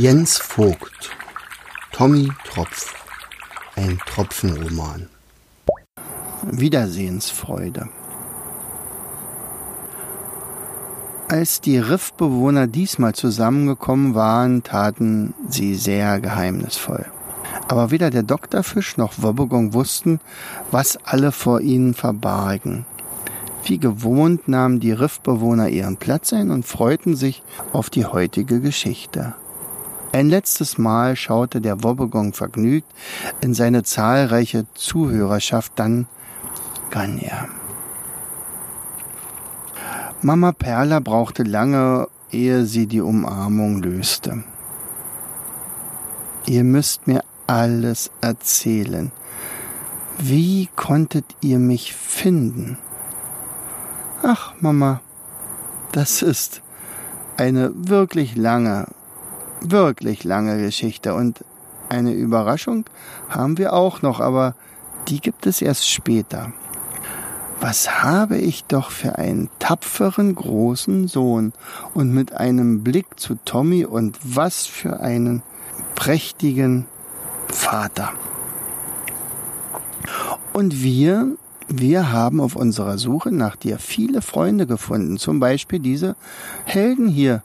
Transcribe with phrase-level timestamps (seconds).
[0.00, 1.10] Jens Vogt
[1.90, 2.94] Tommy Tropf
[3.74, 5.08] Ein Tropfenroman
[6.44, 7.88] Wiedersehensfreude
[11.26, 17.06] Als die Riffbewohner diesmal zusammengekommen waren, taten sie sehr geheimnisvoll.
[17.66, 20.20] Aber weder der Doktorfisch noch Wobbegong wussten,
[20.70, 22.86] was alle vor ihnen verbargen.
[23.64, 29.34] Wie gewohnt nahmen die Riffbewohner ihren Platz ein und freuten sich auf die heutige Geschichte.
[30.12, 32.90] Ein letztes Mal schaute der Wobbegong vergnügt
[33.40, 36.06] in seine zahlreiche Zuhörerschaft, dann
[36.90, 37.48] kann er.
[40.22, 44.42] Mama Perla brauchte lange, ehe sie die Umarmung löste.
[46.46, 49.12] Ihr müsst mir alles erzählen.
[50.18, 52.78] Wie konntet ihr mich finden?
[54.22, 55.00] Ach, Mama,
[55.92, 56.62] das ist
[57.36, 58.86] eine wirklich lange,
[59.60, 61.44] wirklich lange Geschichte und
[61.88, 62.84] eine Überraschung
[63.28, 64.54] haben wir auch noch, aber
[65.08, 66.52] die gibt es erst später.
[67.60, 71.52] Was habe ich doch für einen tapferen großen Sohn
[71.92, 75.42] und mit einem Blick zu Tommy und was für einen
[75.94, 76.86] prächtigen
[77.48, 78.12] Vater.
[80.52, 86.14] Und wir, wir haben auf unserer Suche nach dir viele Freunde gefunden, zum Beispiel diese
[86.64, 87.42] Helden hier,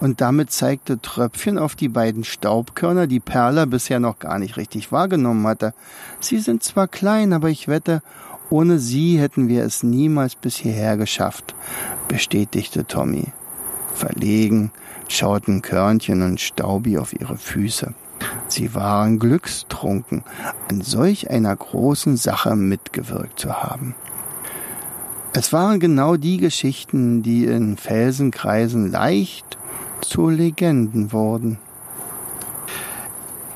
[0.00, 4.92] und damit zeigte Tröpfchen auf die beiden Staubkörner, die Perla bisher noch gar nicht richtig
[4.92, 5.74] wahrgenommen hatte.
[6.20, 8.02] Sie sind zwar klein, aber ich wette,
[8.50, 11.54] ohne sie hätten wir es niemals bis hierher geschafft,
[12.08, 13.32] bestätigte Tommy.
[13.94, 14.70] Verlegen
[15.08, 17.94] schauten Körnchen und Staubi auf ihre Füße.
[18.48, 20.24] Sie waren glückstrunken,
[20.70, 23.94] an solch einer großen Sache mitgewirkt zu haben.
[25.32, 29.55] Es waren genau die Geschichten, die in Felsenkreisen leicht
[30.00, 31.58] zu Legenden wurden.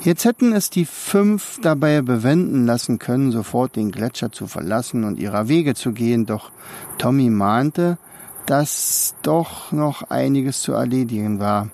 [0.00, 5.20] Jetzt hätten es die fünf dabei bewenden lassen können, sofort den Gletscher zu verlassen und
[5.20, 6.50] ihrer Wege zu gehen, doch
[6.98, 7.98] Tommy mahnte,
[8.46, 11.70] dass doch noch einiges zu erledigen war.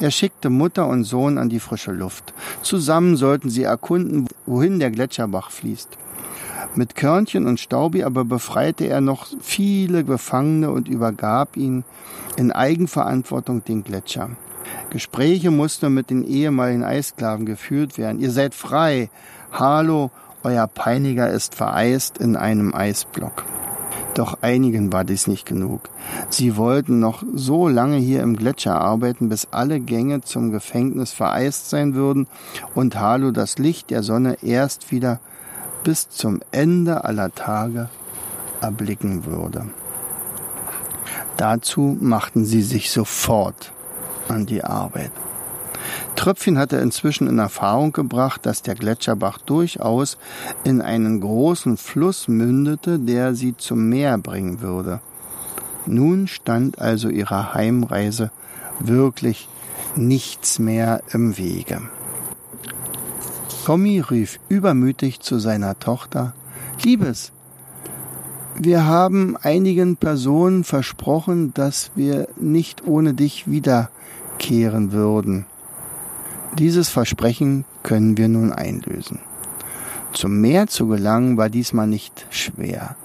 [0.00, 2.34] Er schickte Mutter und Sohn an die frische Luft.
[2.60, 5.96] Zusammen sollten sie erkunden, wohin der Gletscherbach fließt.
[6.74, 11.84] Mit Körnchen und Staubi aber befreite er noch viele Gefangene und übergab ihnen
[12.36, 14.30] in Eigenverantwortung den Gletscher.
[14.88, 18.20] Gespräche mussten mit den ehemaligen Eisklaven geführt werden.
[18.20, 19.10] Ihr seid frei.
[19.52, 20.10] Hallo,
[20.44, 23.44] euer Peiniger ist vereist in einem Eisblock.
[24.14, 25.88] Doch einigen war dies nicht genug.
[26.30, 31.68] Sie wollten noch so lange hier im Gletscher arbeiten, bis alle Gänge zum Gefängnis vereist
[31.68, 32.28] sein würden
[32.74, 35.20] und Halo das Licht der Sonne erst wieder
[35.82, 37.88] bis zum Ende aller Tage
[38.60, 39.66] erblicken würde.
[41.36, 43.72] Dazu machten sie sich sofort
[44.28, 45.10] an die Arbeit.
[46.14, 50.18] Tröpfchen hatte inzwischen in Erfahrung gebracht, dass der Gletscherbach durchaus
[50.62, 55.00] in einen großen Fluss mündete, der sie zum Meer bringen würde.
[55.86, 58.30] Nun stand also ihrer Heimreise
[58.78, 59.48] wirklich
[59.96, 61.82] nichts mehr im Wege.
[63.64, 66.34] Tommy rief übermütig zu seiner Tochter
[66.82, 67.30] Liebes,
[68.58, 75.46] wir haben einigen Personen versprochen, dass wir nicht ohne dich wiederkehren würden.
[76.58, 79.20] Dieses Versprechen können wir nun einlösen.
[80.12, 82.96] Zum Meer zu gelangen war diesmal nicht schwer.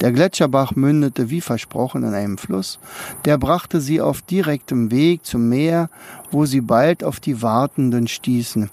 [0.00, 2.78] Der Gletscherbach mündete wie versprochen in einem Fluss,
[3.26, 5.90] der brachte sie auf direktem Weg zum Meer,
[6.30, 8.70] wo sie bald auf die Wartenden stießen.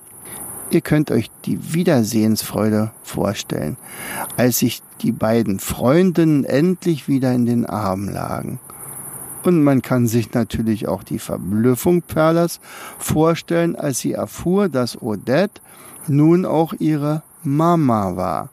[0.73, 3.77] Ihr könnt euch die Wiedersehensfreude vorstellen,
[4.37, 8.59] als sich die beiden Freundinnen endlich wieder in den Armen lagen.
[9.43, 12.59] Und man kann sich natürlich auch die Verblüffung Perlas
[12.97, 15.61] vorstellen, als sie erfuhr, dass Odette
[16.07, 18.49] nun auch ihre Mama war.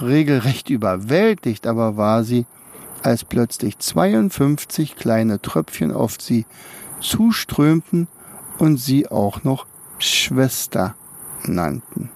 [0.00, 2.44] Regelrecht überwältigt aber war sie,
[3.04, 6.44] als plötzlich 52 kleine Tröpfchen auf sie
[6.98, 8.08] zuströmten
[8.58, 9.66] und sie auch noch
[10.00, 10.96] Schwester
[11.48, 12.10] nannten.